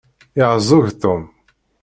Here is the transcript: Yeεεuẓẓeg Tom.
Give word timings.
Yeεεuẓẓeg 0.37 0.87
Tom. 1.01 1.21